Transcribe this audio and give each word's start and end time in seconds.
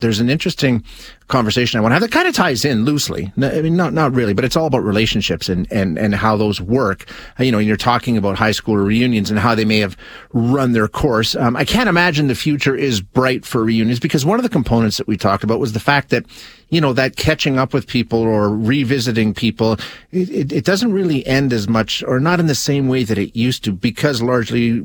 There's 0.00 0.20
an 0.20 0.28
interesting 0.28 0.84
conversation 1.28 1.78
I 1.78 1.80
want 1.80 1.92
to 1.92 1.94
have 1.94 2.02
that 2.02 2.12
kind 2.12 2.28
of 2.28 2.34
ties 2.34 2.66
in 2.66 2.84
loosely. 2.84 3.32
I 3.40 3.62
mean, 3.62 3.76
not, 3.76 3.94
not 3.94 4.14
really, 4.14 4.34
but 4.34 4.44
it's 4.44 4.54
all 4.54 4.66
about 4.66 4.84
relationships 4.84 5.48
and, 5.48 5.66
and, 5.72 5.98
and 5.98 6.14
how 6.14 6.36
those 6.36 6.60
work. 6.60 7.08
You 7.38 7.50
know, 7.50 7.58
you're 7.58 7.78
talking 7.78 8.18
about 8.18 8.36
high 8.36 8.50
school 8.50 8.76
reunions 8.76 9.30
and 9.30 9.38
how 9.38 9.54
they 9.54 9.64
may 9.64 9.78
have 9.78 9.96
run 10.34 10.72
their 10.72 10.86
course. 10.86 11.34
Um, 11.34 11.56
I 11.56 11.64
can't 11.64 11.88
imagine 11.88 12.26
the 12.26 12.34
future 12.34 12.76
is 12.76 13.00
bright 13.00 13.46
for 13.46 13.64
reunions 13.64 13.98
because 13.98 14.26
one 14.26 14.38
of 14.38 14.42
the 14.42 14.50
components 14.50 14.98
that 14.98 15.08
we 15.08 15.16
talked 15.16 15.44
about 15.44 15.60
was 15.60 15.72
the 15.72 15.80
fact 15.80 16.10
that, 16.10 16.26
you 16.68 16.78
know, 16.82 16.92
that 16.92 17.16
catching 17.16 17.58
up 17.58 17.72
with 17.72 17.86
people 17.86 18.20
or 18.20 18.54
revisiting 18.54 19.32
people, 19.32 19.78
it, 20.12 20.28
it, 20.28 20.52
it 20.52 20.64
doesn't 20.66 20.92
really 20.92 21.26
end 21.26 21.54
as 21.54 21.68
much 21.68 22.02
or 22.02 22.20
not 22.20 22.38
in 22.38 22.48
the 22.48 22.54
same 22.54 22.88
way 22.88 23.02
that 23.02 23.16
it 23.16 23.34
used 23.34 23.64
to 23.64 23.72
because 23.72 24.20
largely 24.20 24.80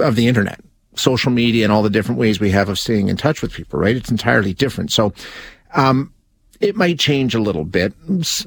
of 0.00 0.16
the 0.16 0.26
internet 0.26 0.58
social 0.94 1.30
media 1.30 1.64
and 1.64 1.72
all 1.72 1.82
the 1.82 1.90
different 1.90 2.18
ways 2.18 2.40
we 2.40 2.50
have 2.50 2.68
of 2.68 2.78
staying 2.78 3.08
in 3.08 3.16
touch 3.16 3.42
with 3.42 3.52
people, 3.52 3.78
right? 3.78 3.96
It's 3.96 4.10
entirely 4.10 4.52
different. 4.52 4.92
So, 4.92 5.12
um, 5.74 6.12
it 6.60 6.76
might 6.76 6.98
change 6.98 7.34
a 7.34 7.40
little 7.40 7.64
bit. 7.64 7.94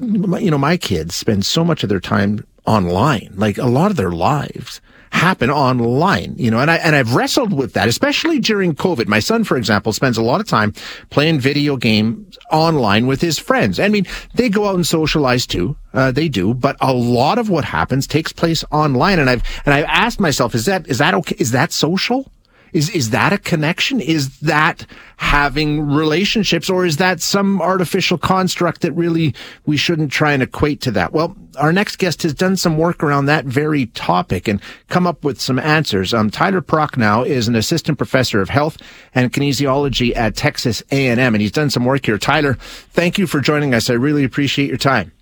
You 0.00 0.50
know, 0.50 0.58
my 0.58 0.76
kids 0.76 1.16
spend 1.16 1.44
so 1.44 1.64
much 1.64 1.82
of 1.82 1.88
their 1.88 2.00
time 2.00 2.46
online, 2.64 3.32
like 3.34 3.58
a 3.58 3.66
lot 3.66 3.90
of 3.90 3.96
their 3.96 4.12
lives 4.12 4.80
happen 5.14 5.48
online, 5.48 6.34
you 6.36 6.50
know, 6.50 6.58
and 6.58 6.68
I, 6.68 6.76
and 6.76 6.96
I've 6.96 7.14
wrestled 7.14 7.52
with 7.52 7.72
that, 7.74 7.86
especially 7.86 8.40
during 8.40 8.74
COVID. 8.74 9.06
My 9.06 9.20
son, 9.20 9.44
for 9.44 9.56
example, 9.56 9.92
spends 9.92 10.18
a 10.18 10.22
lot 10.22 10.40
of 10.40 10.48
time 10.48 10.72
playing 11.10 11.38
video 11.38 11.76
games 11.76 12.36
online 12.50 13.06
with 13.06 13.20
his 13.20 13.38
friends. 13.38 13.78
I 13.78 13.88
mean, 13.88 14.06
they 14.34 14.48
go 14.48 14.66
out 14.66 14.74
and 14.74 14.84
socialize 14.84 15.46
too. 15.46 15.76
Uh, 15.92 16.10
they 16.10 16.28
do, 16.28 16.52
but 16.52 16.76
a 16.80 16.92
lot 16.92 17.38
of 17.38 17.48
what 17.48 17.64
happens 17.64 18.08
takes 18.08 18.32
place 18.32 18.64
online. 18.72 19.20
And 19.20 19.30
I've, 19.30 19.44
and 19.64 19.72
I've 19.72 19.84
asked 19.84 20.18
myself, 20.18 20.52
is 20.52 20.64
that, 20.66 20.88
is 20.88 20.98
that 20.98 21.14
okay? 21.14 21.36
Is 21.38 21.52
that 21.52 21.72
social? 21.72 22.30
Is, 22.74 22.90
is 22.90 23.10
that 23.10 23.32
a 23.32 23.38
connection? 23.38 24.00
Is 24.00 24.40
that 24.40 24.84
having 25.16 25.80
relationships 25.80 26.68
or 26.68 26.84
is 26.84 26.96
that 26.96 27.22
some 27.22 27.62
artificial 27.62 28.18
construct 28.18 28.80
that 28.80 28.92
really 28.92 29.32
we 29.64 29.76
shouldn't 29.76 30.10
try 30.10 30.32
and 30.32 30.42
equate 30.42 30.80
to 30.82 30.90
that? 30.90 31.12
Well, 31.12 31.36
our 31.56 31.72
next 31.72 31.96
guest 31.96 32.24
has 32.24 32.34
done 32.34 32.56
some 32.56 32.76
work 32.76 33.02
around 33.02 33.26
that 33.26 33.44
very 33.44 33.86
topic 33.86 34.48
and 34.48 34.60
come 34.88 35.06
up 35.06 35.24
with 35.24 35.40
some 35.40 35.60
answers. 35.60 36.12
Um, 36.12 36.30
Tyler 36.30 36.60
Prochnow 36.60 37.24
is 37.24 37.46
an 37.46 37.54
assistant 37.54 37.96
professor 37.96 38.40
of 38.40 38.48
health 38.48 38.76
and 39.14 39.32
kinesiology 39.32 40.14
at 40.16 40.34
Texas 40.34 40.82
A&M 40.90 41.18
and 41.18 41.40
he's 41.40 41.52
done 41.52 41.70
some 41.70 41.84
work 41.84 42.04
here. 42.04 42.18
Tyler, 42.18 42.54
thank 42.54 43.18
you 43.18 43.28
for 43.28 43.40
joining 43.40 43.72
us. 43.72 43.88
I 43.88 43.94
really 43.94 44.24
appreciate 44.24 44.68
your 44.68 44.78
time. 44.78 45.12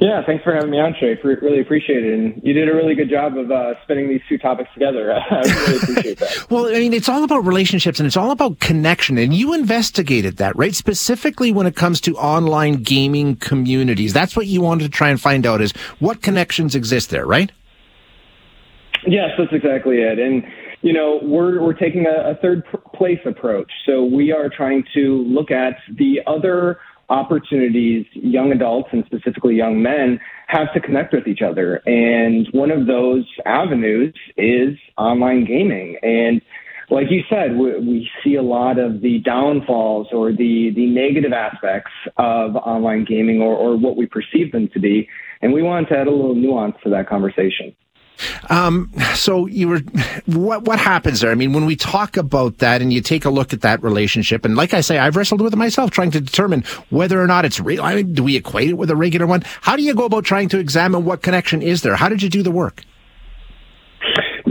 Yeah, 0.00 0.24
thanks 0.24 0.42
for 0.42 0.54
having 0.54 0.70
me 0.70 0.80
on, 0.80 0.94
Shay. 0.98 1.18
Really 1.22 1.60
appreciate 1.60 2.02
it. 2.06 2.14
And 2.14 2.40
you 2.42 2.54
did 2.54 2.70
a 2.70 2.74
really 2.74 2.94
good 2.94 3.10
job 3.10 3.36
of 3.36 3.50
uh, 3.50 3.74
spinning 3.82 4.08
these 4.08 4.22
two 4.30 4.38
topics 4.38 4.70
together. 4.72 5.12
I 5.30 5.40
really 5.40 5.76
appreciate 5.76 6.18
that. 6.18 6.46
well, 6.50 6.68
I 6.68 6.78
mean, 6.78 6.94
it's 6.94 7.08
all 7.08 7.22
about 7.22 7.44
relationships 7.44 8.00
and 8.00 8.06
it's 8.06 8.16
all 8.16 8.30
about 8.30 8.60
connection. 8.60 9.18
And 9.18 9.34
you 9.34 9.52
investigated 9.52 10.38
that, 10.38 10.56
right? 10.56 10.74
Specifically 10.74 11.52
when 11.52 11.66
it 11.66 11.76
comes 11.76 12.00
to 12.02 12.16
online 12.16 12.76
gaming 12.76 13.36
communities. 13.36 14.14
That's 14.14 14.34
what 14.34 14.46
you 14.46 14.62
wanted 14.62 14.84
to 14.84 14.90
try 14.90 15.10
and 15.10 15.20
find 15.20 15.44
out 15.44 15.60
is 15.60 15.72
what 15.98 16.22
connections 16.22 16.74
exist 16.74 17.10
there, 17.10 17.26
right? 17.26 17.52
Yes, 19.06 19.30
that's 19.36 19.52
exactly 19.52 19.98
it. 19.98 20.18
And 20.18 20.44
you 20.82 20.94
know, 20.94 21.20
we're 21.22 21.60
we're 21.60 21.74
taking 21.74 22.06
a, 22.06 22.30
a 22.30 22.34
third 22.36 22.64
place 22.94 23.18
approach. 23.26 23.70
So 23.84 24.04
we 24.04 24.32
are 24.32 24.48
trying 24.48 24.84
to 24.94 25.24
look 25.28 25.50
at 25.50 25.74
the 25.94 26.20
other 26.26 26.78
opportunities 27.10 28.06
young 28.12 28.52
adults 28.52 28.88
and 28.92 29.04
specifically 29.04 29.54
young 29.54 29.82
men 29.82 30.18
have 30.46 30.72
to 30.72 30.80
connect 30.80 31.12
with 31.12 31.26
each 31.26 31.42
other. 31.42 31.82
And 31.86 32.48
one 32.52 32.70
of 32.70 32.86
those 32.86 33.26
avenues 33.44 34.14
is 34.36 34.78
online 34.96 35.44
gaming. 35.44 35.98
And 36.02 36.40
like 36.88 37.06
you 37.10 37.22
said, 37.28 37.56
we, 37.56 37.78
we, 37.78 38.10
see 38.24 38.34
a 38.34 38.42
lot 38.42 38.78
of 38.78 39.00
the 39.00 39.20
downfalls 39.20 40.08
or 40.12 40.32
the, 40.32 40.72
the 40.74 40.86
negative 40.86 41.32
aspects 41.32 41.92
of 42.16 42.56
online 42.56 43.04
gaming 43.04 43.40
or, 43.40 43.54
or 43.54 43.76
what 43.76 43.96
we 43.96 44.06
perceive 44.06 44.50
them 44.52 44.68
to 44.74 44.80
be. 44.80 45.08
And 45.42 45.52
we 45.52 45.62
want 45.62 45.88
to 45.88 45.96
add 45.96 46.06
a 46.06 46.10
little 46.10 46.34
nuance 46.34 46.76
to 46.84 46.90
that 46.90 47.08
conversation. 47.08 47.74
Um, 48.48 48.90
so 49.14 49.46
you 49.46 49.68
were, 49.68 49.80
what, 50.26 50.64
what 50.64 50.78
happens 50.78 51.20
there? 51.20 51.30
I 51.30 51.34
mean, 51.34 51.52
when 51.52 51.66
we 51.66 51.76
talk 51.76 52.16
about 52.16 52.58
that 52.58 52.82
and 52.82 52.92
you 52.92 53.00
take 53.00 53.24
a 53.24 53.30
look 53.30 53.52
at 53.52 53.60
that 53.62 53.82
relationship, 53.82 54.44
and 54.44 54.56
like 54.56 54.74
I 54.74 54.80
say, 54.80 54.98
I've 54.98 55.16
wrestled 55.16 55.40
with 55.40 55.52
it 55.52 55.56
myself, 55.56 55.90
trying 55.90 56.10
to 56.12 56.20
determine 56.20 56.64
whether 56.90 57.20
or 57.20 57.26
not 57.26 57.44
it's 57.44 57.60
real. 57.60 57.82
I 57.82 57.94
mean, 57.94 58.14
do 58.14 58.22
we 58.22 58.36
equate 58.36 58.70
it 58.70 58.74
with 58.74 58.90
a 58.90 58.96
regular 58.96 59.26
one? 59.26 59.42
How 59.60 59.76
do 59.76 59.82
you 59.82 59.94
go 59.94 60.04
about 60.04 60.24
trying 60.24 60.48
to 60.50 60.58
examine 60.58 61.04
what 61.04 61.22
connection 61.22 61.62
is 61.62 61.82
there? 61.82 61.96
How 61.96 62.08
did 62.08 62.22
you 62.22 62.28
do 62.28 62.42
the 62.42 62.50
work? 62.50 62.84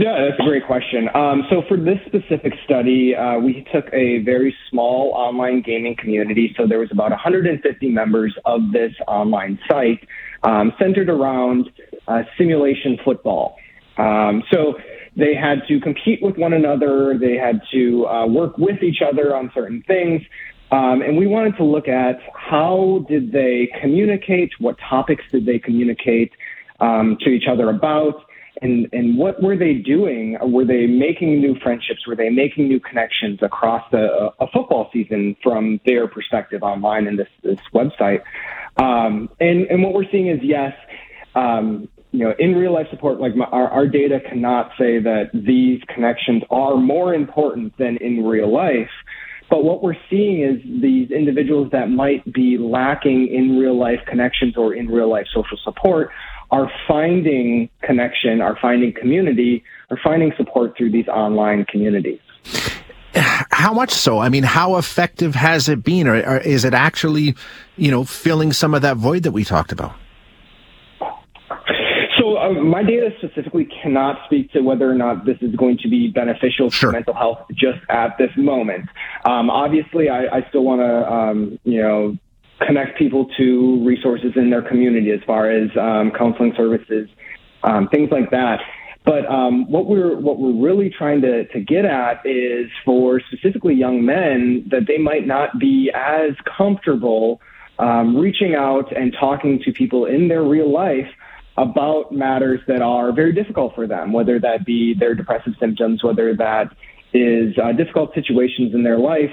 Yeah, 0.00 0.28
that's 0.30 0.40
a 0.40 0.44
great 0.44 0.66
question. 0.66 1.10
Um, 1.14 1.44
so 1.50 1.62
for 1.68 1.76
this 1.76 1.98
specific 2.06 2.54
study, 2.64 3.14
uh, 3.14 3.38
we 3.38 3.66
took 3.70 3.92
a 3.92 4.22
very 4.24 4.56
small 4.70 5.12
online 5.14 5.60
gaming 5.60 5.94
community. 5.94 6.54
So 6.56 6.66
there 6.66 6.78
was 6.78 6.88
about 6.90 7.10
150 7.10 7.90
members 7.90 8.34
of 8.46 8.72
this 8.72 8.92
online 9.06 9.58
site 9.70 10.06
um, 10.42 10.72
centered 10.78 11.10
around 11.10 11.68
uh, 12.08 12.22
simulation 12.38 12.98
football. 13.04 13.56
Um, 14.00 14.42
so 14.50 14.74
they 15.16 15.34
had 15.34 15.66
to 15.68 15.80
compete 15.80 16.22
with 16.22 16.36
one 16.36 16.52
another. 16.52 17.18
They 17.18 17.36
had 17.36 17.60
to 17.72 18.06
uh, 18.06 18.26
work 18.26 18.56
with 18.58 18.82
each 18.82 19.02
other 19.02 19.36
on 19.36 19.50
certain 19.54 19.82
things. 19.86 20.22
Um, 20.72 21.02
and 21.02 21.16
we 21.16 21.26
wanted 21.26 21.56
to 21.56 21.64
look 21.64 21.88
at 21.88 22.20
how 22.34 23.04
did 23.08 23.32
they 23.32 23.68
communicate, 23.80 24.52
what 24.58 24.76
topics 24.88 25.24
did 25.32 25.44
they 25.44 25.58
communicate 25.58 26.32
um, 26.78 27.16
to 27.22 27.28
each 27.30 27.48
other 27.50 27.68
about, 27.68 28.24
and, 28.62 28.88
and 28.92 29.18
what 29.18 29.42
were 29.42 29.56
they 29.56 29.74
doing? 29.74 30.38
Were 30.40 30.64
they 30.64 30.86
making 30.86 31.40
new 31.40 31.58
friendships? 31.58 32.06
Were 32.06 32.14
they 32.14 32.30
making 32.30 32.68
new 32.68 32.78
connections 32.78 33.42
across 33.42 33.82
the, 33.90 34.32
a 34.38 34.46
football 34.52 34.90
season 34.92 35.36
from 35.42 35.80
their 35.84 36.06
perspective 36.06 36.62
online 36.62 37.06
in 37.06 37.16
this, 37.16 37.28
this 37.42 37.58
website? 37.74 38.22
Um, 38.76 39.28
and, 39.40 39.66
and 39.66 39.82
what 39.82 39.92
we're 39.92 40.10
seeing 40.10 40.28
is 40.28 40.40
yes, 40.42 40.74
um, 41.34 41.88
you 42.12 42.24
know, 42.24 42.34
in 42.38 42.54
real 42.54 42.72
life 42.72 42.86
support, 42.90 43.20
like 43.20 43.36
my, 43.36 43.44
our, 43.46 43.68
our 43.68 43.86
data 43.86 44.18
cannot 44.28 44.72
say 44.78 44.98
that 44.98 45.30
these 45.32 45.80
connections 45.94 46.42
are 46.50 46.76
more 46.76 47.14
important 47.14 47.76
than 47.78 47.96
in 47.98 48.24
real 48.24 48.52
life. 48.52 48.90
But 49.48 49.64
what 49.64 49.82
we're 49.82 49.96
seeing 50.08 50.42
is 50.42 50.62
these 50.80 51.10
individuals 51.10 51.70
that 51.72 51.90
might 51.90 52.30
be 52.32 52.56
lacking 52.58 53.28
in 53.28 53.58
real 53.58 53.78
life 53.78 54.00
connections 54.06 54.56
or 54.56 54.74
in 54.74 54.86
real 54.86 55.10
life 55.10 55.26
social 55.34 55.58
support 55.64 56.10
are 56.52 56.70
finding 56.86 57.68
connection, 57.82 58.40
are 58.40 58.56
finding 58.60 58.92
community, 58.92 59.62
are 59.90 59.98
finding 60.02 60.32
support 60.36 60.76
through 60.76 60.90
these 60.90 61.08
online 61.08 61.64
communities. 61.64 62.20
How 63.12 63.72
much 63.74 63.90
so? 63.90 64.18
I 64.18 64.28
mean, 64.28 64.44
how 64.44 64.76
effective 64.76 65.34
has 65.34 65.68
it 65.68 65.82
been, 65.82 66.06
or, 66.06 66.16
or 66.16 66.38
is 66.38 66.64
it 66.64 66.74
actually, 66.74 67.34
you 67.76 67.90
know, 67.90 68.04
filling 68.04 68.52
some 68.52 68.72
of 68.72 68.82
that 68.82 68.96
void 68.96 69.24
that 69.24 69.32
we 69.32 69.44
talked 69.44 69.72
about? 69.72 69.94
Um, 72.50 72.68
my 72.68 72.82
data 72.82 73.10
specifically 73.18 73.68
cannot 73.82 74.24
speak 74.26 74.52
to 74.52 74.60
whether 74.60 74.90
or 74.90 74.94
not 74.94 75.24
this 75.24 75.38
is 75.40 75.54
going 75.56 75.78
to 75.78 75.88
be 75.88 76.08
beneficial 76.08 76.70
sure. 76.70 76.90
for 76.90 76.92
mental 76.92 77.14
health 77.14 77.40
just 77.52 77.78
at 77.88 78.16
this 78.18 78.30
moment. 78.36 78.88
Um, 79.24 79.50
obviously, 79.50 80.08
I, 80.08 80.38
I 80.38 80.48
still 80.48 80.64
want 80.64 80.80
to, 80.80 81.12
um, 81.12 81.58
you 81.64 81.82
know, 81.82 82.16
connect 82.66 82.98
people 82.98 83.26
to 83.38 83.84
resources 83.84 84.32
in 84.36 84.50
their 84.50 84.62
community 84.62 85.10
as 85.10 85.20
far 85.26 85.50
as 85.50 85.70
um, 85.76 86.12
counseling 86.16 86.52
services, 86.56 87.08
um, 87.62 87.88
things 87.88 88.10
like 88.10 88.30
that. 88.30 88.60
But 89.04 89.24
um, 89.26 89.70
what 89.70 89.86
we're 89.86 90.14
what 90.16 90.38
we're 90.38 90.62
really 90.62 90.90
trying 90.90 91.22
to, 91.22 91.46
to 91.48 91.60
get 91.60 91.86
at 91.86 92.20
is 92.26 92.70
for 92.84 93.20
specifically 93.32 93.74
young 93.74 94.04
men 94.04 94.66
that 94.70 94.86
they 94.86 94.98
might 94.98 95.26
not 95.26 95.58
be 95.58 95.90
as 95.94 96.32
comfortable 96.56 97.40
um, 97.78 98.14
reaching 98.16 98.54
out 98.54 98.94
and 98.94 99.16
talking 99.18 99.58
to 99.64 99.72
people 99.72 100.04
in 100.04 100.28
their 100.28 100.42
real 100.42 100.70
life 100.70 101.08
about 101.56 102.12
matters 102.12 102.60
that 102.66 102.82
are 102.82 103.12
very 103.12 103.32
difficult 103.32 103.74
for 103.74 103.86
them, 103.86 104.12
whether 104.12 104.38
that 104.40 104.64
be 104.64 104.94
their 104.98 105.14
depressive 105.14 105.54
symptoms, 105.60 106.02
whether 106.02 106.34
that 106.36 106.74
is 107.12 107.56
uh, 107.62 107.72
difficult 107.72 108.14
situations 108.14 108.74
in 108.74 108.82
their 108.82 108.98
life. 108.98 109.32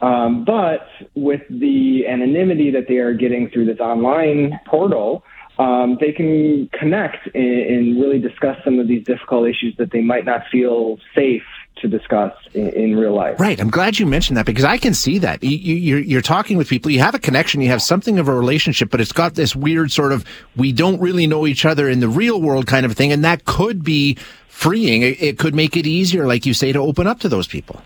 Um, 0.00 0.44
but 0.44 0.88
with 1.14 1.42
the 1.48 2.06
anonymity 2.08 2.72
that 2.72 2.86
they 2.88 2.96
are 2.96 3.14
getting 3.14 3.48
through 3.50 3.66
this 3.66 3.78
online 3.78 4.58
portal, 4.66 5.22
um, 5.58 5.96
they 6.00 6.12
can 6.12 6.68
connect 6.78 7.28
and, 7.34 7.44
and, 7.44 8.00
really 8.02 8.18
discuss 8.18 8.56
some 8.64 8.80
of 8.80 8.88
these 8.88 9.04
difficult 9.04 9.48
issues 9.48 9.76
that 9.78 9.92
they 9.92 10.00
might 10.00 10.24
not 10.24 10.42
feel 10.50 10.96
safe 11.14 11.42
to 11.76 11.88
discuss 11.88 12.32
in, 12.54 12.68
in, 12.68 12.96
real 12.96 13.14
life. 13.14 13.40
Right. 13.40 13.60
I'm 13.60 13.70
glad 13.70 13.98
you 13.98 14.06
mentioned 14.06 14.36
that 14.36 14.46
because 14.46 14.64
I 14.64 14.78
can 14.78 14.94
see 14.94 15.18
that. 15.18 15.42
You, 15.42 15.50
you're, 15.50 15.98
you're 15.98 16.22
talking 16.22 16.56
with 16.56 16.68
people, 16.68 16.90
you 16.90 17.00
have 17.00 17.14
a 17.14 17.18
connection, 17.18 17.60
you 17.60 17.68
have 17.68 17.82
something 17.82 18.18
of 18.18 18.28
a 18.28 18.34
relationship, 18.34 18.90
but 18.90 19.00
it's 19.00 19.12
got 19.12 19.34
this 19.34 19.56
weird 19.56 19.90
sort 19.90 20.12
of, 20.12 20.24
we 20.56 20.72
don't 20.72 21.00
really 21.00 21.26
know 21.26 21.46
each 21.46 21.64
other 21.64 21.88
in 21.88 22.00
the 22.00 22.08
real 22.08 22.40
world 22.40 22.66
kind 22.66 22.86
of 22.86 22.92
thing. 22.94 23.12
And 23.12 23.24
that 23.24 23.44
could 23.44 23.82
be 23.82 24.16
freeing. 24.48 25.02
It, 25.02 25.22
it 25.22 25.38
could 25.38 25.54
make 25.54 25.76
it 25.76 25.86
easier, 25.86 26.26
like 26.26 26.46
you 26.46 26.54
say, 26.54 26.72
to 26.72 26.78
open 26.78 27.06
up 27.06 27.20
to 27.20 27.28
those 27.28 27.46
people. 27.46 27.82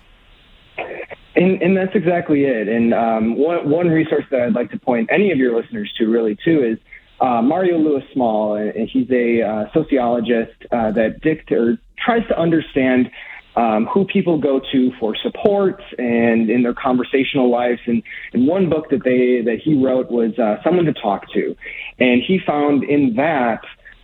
And, 1.37 1.61
and 1.63 1.77
that's 1.77 1.95
exactly 1.95 2.45
it. 2.45 2.69
And 2.69 2.95
um, 2.95 3.37
one, 3.37 3.69
one 3.69 3.89
resource 3.89 4.25
that 4.31 4.41
I'd 4.41 4.55
like 4.55 4.71
to 4.71 4.79
point 4.79 5.11
any 5.13 5.33
of 5.33 5.39
your 5.39 5.55
listeners 5.55 5.93
to 5.99 6.07
really 6.07 6.37
too 6.45 6.63
is 6.65 6.79
uh, 7.21 7.41
Mario 7.41 7.79
Luis 7.79 8.05
Small, 8.13 8.57
and 8.57 8.89
he's 8.89 9.11
a 9.11 9.43
uh, 9.43 9.73
sociologist 9.73 10.53
uh, 10.71 10.91
that 10.93 11.21
dict- 11.23 11.51
or 11.51 11.79
tries 11.99 12.27
to 12.29 12.39
understand 12.39 13.11
um, 13.57 13.87
who 13.87 14.05
people 14.05 14.39
go 14.39 14.61
to 14.73 14.93
for 15.01 15.17
support 15.17 15.83
and 15.99 16.51
in 16.51 16.63
their 16.63 16.75
conversational 16.75 17.51
lives. 17.51 17.81
And, 17.87 18.03
and 18.33 18.47
one 18.47 18.69
book 18.69 18.91
that 18.91 19.03
they 19.05 19.43
that 19.45 19.61
he 19.65 19.83
wrote 19.83 20.11
was 20.11 20.39
uh, 20.39 20.57
Someone 20.63 20.85
to 20.85 20.93
Talk 20.93 21.31
to, 21.33 21.57
and 21.99 22.23
he 22.27 22.39
found 22.47 22.85
in 22.85 23.15
that 23.17 23.61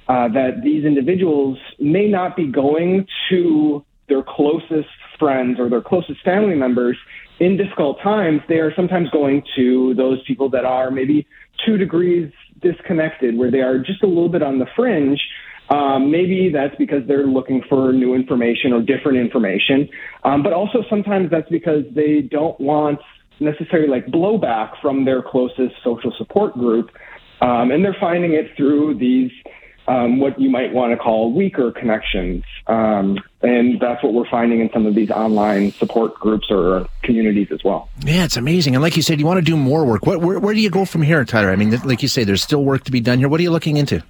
uh, 0.09 0.29
that 0.29 0.63
these 0.65 0.85
individuals 0.85 1.59
may 1.79 2.09
not 2.09 2.37
be 2.37 2.47
going 2.47 3.07
to 3.31 3.85
their 4.09 4.23
closest 4.23 4.89
friends 5.19 5.61
or 5.61 5.71
their 5.71 5.81
closest 5.81 6.23
family 6.25 6.55
members 6.55 6.97
in 7.39 7.57
difficult 7.57 7.99
times. 8.03 8.41
They 8.49 8.57
are 8.57 8.75
sometimes 8.75 9.09
going 9.11 9.43
to 9.57 9.95
those 9.95 10.19
people 10.27 10.51
that 10.51 10.65
are 10.65 10.91
maybe 10.91 11.27
two 11.65 11.77
degrees 11.77 12.33
disconnected, 12.61 13.37
where 13.37 13.51
they 13.51 13.61
are 13.61 13.79
just 13.79 14.03
a 14.03 14.07
little 14.07 14.29
bit 14.29 14.43
on 14.43 14.59
the 14.59 14.67
fringe. 14.77 15.21
Um, 15.73 16.11
maybe 16.11 16.51
that's 16.53 16.77
because 16.77 17.07
they're 17.09 17.27
looking 17.27 17.63
for 17.67 17.93
new 17.93 18.15
information 18.15 18.75
or 18.75 18.83
different 18.83 19.17
information, 19.17 19.89
um, 20.23 20.43
but 20.43 20.53
also 20.53 20.85
sometimes 20.91 21.31
that's 21.31 21.49
because 21.49 21.85
they 21.95 22.21
don't 22.21 22.61
want 22.61 23.01
necessarily 23.41 23.89
like 23.89 24.07
blowback 24.07 24.73
from 24.83 25.07
their 25.07 25.23
closest 25.23 25.75
social 25.83 26.13
support 26.19 26.53
group, 26.55 26.91
um, 27.41 27.71
and 27.71 27.83
they're 27.83 27.97
finding 27.99 28.35
it 28.35 28.55
through 28.55 28.99
these 28.99 29.31
um, 29.89 30.21
what 30.21 30.39
you 30.39 30.49
might 30.51 30.73
want 30.73 30.93
to 30.93 30.97
call 30.97 31.33
weaker 31.33 31.73
connections. 31.73 32.45
Um, 32.67 33.19
and 33.43 33.81
that's 33.81 34.03
what 34.03 34.13
we're 34.13 34.29
finding 34.31 34.61
in 34.61 34.71
some 34.73 34.87
of 34.87 34.95
these 34.95 35.11
online 35.11 35.73
support 35.73 36.15
groups 36.15 36.47
or 36.51 36.87
communities 37.03 37.49
as 37.51 37.65
well. 37.65 37.89
Yeah, 38.05 38.25
it's 38.25 38.37
amazing. 38.37 38.77
And 38.77 38.83
like 38.83 38.97
you 38.97 39.03
said, 39.03 39.19
you 39.19 39.27
want 39.27 39.39
to 39.39 39.45
do 39.45 39.57
more 39.57 39.85
work. 39.85 40.07
What, 40.07 40.21
where, 40.21 40.39
where 40.39 40.55
do 40.55 40.61
you 40.61 40.71
go 40.71 40.85
from 40.85 41.03
here, 41.03 41.25
Tyler? 41.25 41.51
I 41.51 41.57
mean, 41.57 41.71
like 41.85 42.03
you 42.03 42.09
say, 42.09 42.25
there's 42.25 42.43
still 42.43 42.63
work 42.63 42.85
to 42.85 42.93
be 42.93 43.01
done 43.01 43.19
here. 43.19 43.29
What 43.29 43.41
are 43.41 43.43
you 43.43 43.51
looking 43.51 43.77
into? 43.77 44.03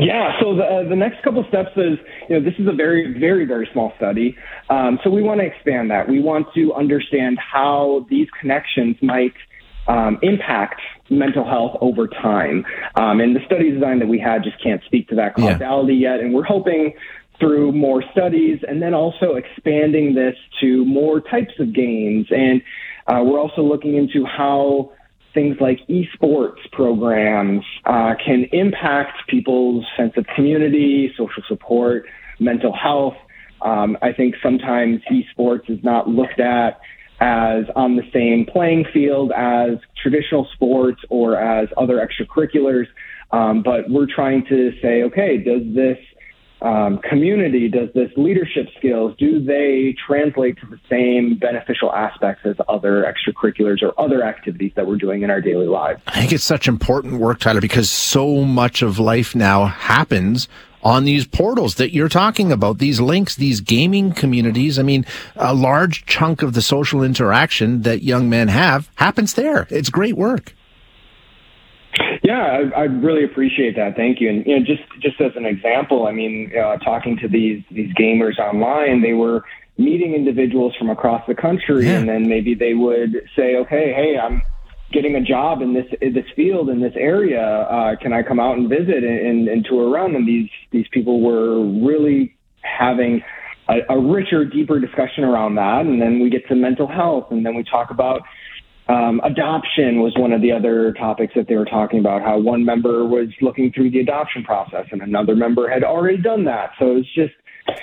Yeah, 0.00 0.38
so 0.40 0.54
the, 0.54 0.62
uh, 0.62 0.88
the 0.88 0.96
next 0.96 1.22
couple 1.24 1.44
steps 1.48 1.70
is, 1.76 1.98
you 2.28 2.38
know, 2.38 2.44
this 2.44 2.54
is 2.58 2.68
a 2.68 2.72
very, 2.72 3.18
very, 3.18 3.44
very 3.44 3.68
small 3.72 3.92
study. 3.96 4.36
Um, 4.70 4.98
so 5.02 5.10
we 5.10 5.22
want 5.22 5.40
to 5.40 5.46
expand 5.46 5.90
that. 5.90 6.08
We 6.08 6.20
want 6.20 6.46
to 6.54 6.72
understand 6.74 7.38
how 7.38 8.06
these 8.08 8.28
connections 8.40 8.96
might 9.02 9.34
um, 9.88 10.18
impact 10.22 10.80
mental 11.10 11.44
health 11.44 11.76
over 11.80 12.06
time. 12.06 12.64
Um, 12.94 13.20
and 13.20 13.34
the 13.34 13.40
study 13.46 13.70
design 13.70 13.98
that 13.98 14.08
we 14.08 14.20
had 14.20 14.44
just 14.44 14.62
can't 14.62 14.82
speak 14.84 15.08
to 15.08 15.16
that 15.16 15.34
causality 15.34 15.94
yeah. 15.94 16.12
yet. 16.12 16.20
And 16.20 16.32
we're 16.32 16.44
hoping 16.44 16.94
through 17.40 17.72
more 17.72 18.04
studies 18.12 18.60
and 18.66 18.80
then 18.80 18.94
also 18.94 19.34
expanding 19.34 20.14
this 20.14 20.36
to 20.60 20.84
more 20.84 21.20
types 21.20 21.54
of 21.58 21.74
games. 21.74 22.26
And 22.30 22.62
uh, 23.08 23.22
we're 23.24 23.40
also 23.40 23.62
looking 23.62 23.96
into 23.96 24.24
how 24.24 24.92
things 25.34 25.56
like 25.60 25.78
esports 25.88 26.58
programs 26.72 27.64
uh, 27.84 28.14
can 28.24 28.44
impact 28.52 29.28
people's 29.28 29.84
sense 29.96 30.12
of 30.16 30.26
community, 30.34 31.12
social 31.16 31.42
support, 31.48 32.06
mental 32.38 32.72
health. 32.72 33.14
Um, 33.62 33.96
I 34.02 34.12
think 34.12 34.34
sometimes 34.42 35.00
esports 35.10 35.70
is 35.70 35.82
not 35.82 36.08
looked 36.08 36.40
at 36.40 36.80
as 37.20 37.64
on 37.76 37.96
the 37.96 38.02
same 38.12 38.46
playing 38.52 38.84
field 38.92 39.32
as 39.36 39.78
traditional 40.02 40.48
sports 40.54 41.00
or 41.08 41.36
as 41.40 41.68
other 41.76 42.04
extracurriculars. 42.04 42.86
Um, 43.30 43.62
but 43.62 43.88
we're 43.88 44.12
trying 44.12 44.44
to 44.48 44.72
say, 44.82 45.04
okay, 45.04 45.38
does 45.38 45.62
this 45.74 45.98
um, 46.62 46.98
community, 46.98 47.68
does 47.68 47.88
this 47.94 48.10
leadership 48.16 48.68
skills, 48.78 49.14
do 49.18 49.42
they 49.42 49.94
translate 50.06 50.58
to 50.60 50.66
the 50.66 50.78
same 50.88 51.36
beneficial 51.38 51.92
aspects 51.92 52.46
as 52.46 52.56
other 52.68 53.04
extracurriculars 53.04 53.82
or 53.82 53.98
other 54.00 54.22
activities 54.24 54.72
that 54.76 54.86
we're 54.86 54.96
doing 54.96 55.22
in 55.22 55.30
our 55.30 55.40
daily 55.40 55.66
lives? 55.66 56.00
I 56.06 56.20
think 56.20 56.32
it's 56.32 56.44
such 56.44 56.68
important 56.68 57.20
work, 57.20 57.40
Tyler, 57.40 57.60
because 57.60 57.90
so 57.90 58.44
much 58.44 58.82
of 58.82 58.98
life 58.98 59.34
now 59.34 59.66
happens 59.66 60.48
on 60.84 61.04
these 61.04 61.26
portals 61.26 61.76
that 61.76 61.92
you're 61.92 62.08
talking 62.08 62.50
about, 62.50 62.78
these 62.78 63.00
links, 63.00 63.36
these 63.36 63.60
gaming 63.60 64.12
communities. 64.12 64.78
I 64.78 64.82
mean, 64.82 65.04
a 65.36 65.54
large 65.54 66.04
chunk 66.06 66.42
of 66.42 66.54
the 66.54 66.62
social 66.62 67.02
interaction 67.02 67.82
that 67.82 68.02
young 68.02 68.28
men 68.28 68.48
have 68.48 68.90
happens 68.96 69.34
there. 69.34 69.66
It's 69.70 69.90
great 69.90 70.16
work. 70.16 70.54
Yeah, 72.22 72.70
I, 72.74 72.80
I 72.80 72.84
really 72.84 73.24
appreciate 73.24 73.74
that. 73.76 73.96
Thank 73.96 74.20
you. 74.20 74.30
And 74.30 74.46
you 74.46 74.58
know, 74.58 74.64
just 74.64 74.82
just 75.00 75.20
as 75.20 75.32
an 75.34 75.44
example, 75.44 76.06
I 76.06 76.12
mean, 76.12 76.52
uh, 76.56 76.76
talking 76.78 77.18
to 77.18 77.28
these 77.28 77.62
these 77.70 77.92
gamers 77.94 78.38
online, 78.38 79.02
they 79.02 79.12
were 79.12 79.44
meeting 79.76 80.14
individuals 80.14 80.74
from 80.78 80.88
across 80.88 81.26
the 81.26 81.34
country, 81.34 81.86
yeah. 81.86 81.98
and 81.98 82.08
then 82.08 82.28
maybe 82.28 82.54
they 82.54 82.74
would 82.74 83.28
say, 83.36 83.56
"Okay, 83.56 83.92
hey, 83.92 84.16
I'm 84.22 84.40
getting 84.92 85.16
a 85.16 85.20
job 85.20 85.62
in 85.62 85.74
this 85.74 85.86
in 86.00 86.12
this 86.14 86.26
field 86.36 86.70
in 86.70 86.80
this 86.80 86.94
area. 86.96 87.42
Uh, 87.42 87.96
can 88.00 88.12
I 88.12 88.22
come 88.22 88.38
out 88.38 88.56
and 88.56 88.68
visit 88.68 89.02
and, 89.02 89.26
and, 89.26 89.48
and 89.48 89.64
tour 89.64 89.90
around?" 89.90 90.14
And 90.14 90.26
these 90.26 90.48
these 90.70 90.86
people 90.92 91.22
were 91.22 91.60
really 91.60 92.36
having 92.60 93.20
a, 93.68 93.78
a 93.88 93.98
richer, 93.98 94.44
deeper 94.44 94.78
discussion 94.78 95.24
around 95.24 95.56
that. 95.56 95.86
And 95.86 96.00
then 96.00 96.20
we 96.20 96.30
get 96.30 96.46
to 96.48 96.54
mental 96.54 96.86
health, 96.86 97.32
and 97.32 97.44
then 97.44 97.56
we 97.56 97.64
talk 97.64 97.90
about 97.90 98.22
um, 98.92 99.20
adoption 99.24 100.00
was 100.00 100.12
one 100.18 100.32
of 100.32 100.42
the 100.42 100.52
other 100.52 100.92
topics 100.92 101.32
that 101.34 101.48
they 101.48 101.56
were 101.56 101.64
talking 101.64 101.98
about. 101.98 102.22
How 102.22 102.38
one 102.38 102.64
member 102.64 103.06
was 103.06 103.28
looking 103.40 103.72
through 103.72 103.90
the 103.90 104.00
adoption 104.00 104.44
process, 104.44 104.86
and 104.90 105.00
another 105.00 105.34
member 105.34 105.68
had 105.68 105.82
already 105.82 106.18
done 106.18 106.44
that. 106.44 106.72
So 106.78 106.90
it 106.90 106.94
was 106.94 107.14
just 107.14 107.32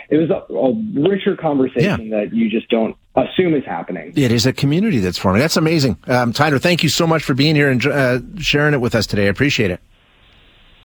it 0.09 0.17
was 0.17 0.29
a, 0.29 0.53
a 0.53 1.09
richer 1.09 1.35
conversation 1.35 2.07
yeah. 2.07 2.19
that 2.19 2.33
you 2.33 2.49
just 2.49 2.69
don't 2.69 2.95
assume 3.15 3.55
is 3.55 3.65
happening. 3.65 4.13
It 4.15 4.31
is 4.31 4.45
a 4.45 4.53
community 4.53 4.99
that's 4.99 5.17
forming. 5.17 5.39
That's 5.41 5.57
amazing, 5.57 5.97
um, 6.07 6.31
Tyler. 6.31 6.59
Thank 6.59 6.83
you 6.83 6.89
so 6.89 7.07
much 7.07 7.23
for 7.23 7.33
being 7.33 7.55
here 7.55 7.69
and 7.69 7.85
uh, 7.85 8.19
sharing 8.37 8.73
it 8.73 8.81
with 8.81 8.93
us 8.93 9.07
today. 9.07 9.25
I 9.25 9.29
appreciate 9.29 9.71
it. 9.71 9.79